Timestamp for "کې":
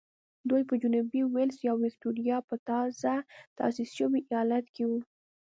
4.75-4.83